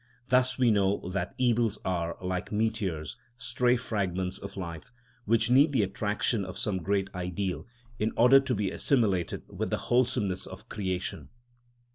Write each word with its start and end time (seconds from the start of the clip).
Thus 0.29 0.57
we 0.57 0.71
know 0.71 1.07
that 1.11 1.35
evils 1.37 1.77
are, 1.85 2.17
like 2.23 2.51
meteors, 2.51 3.17
stray 3.37 3.77
fragments 3.77 4.39
of 4.39 4.57
life, 4.57 4.91
which 5.25 5.51
need 5.51 5.73
the 5.73 5.83
attraction 5.83 6.43
of 6.43 6.57
some 6.57 6.79
great 6.81 7.11
ideal 7.13 7.67
in 7.99 8.11
order 8.17 8.39
to 8.39 8.55
be 8.55 8.71
assimilated 8.71 9.43
with 9.47 9.69
the 9.69 9.77
wholesomeness 9.77 10.47
of 10.47 10.67
creation. 10.69 11.29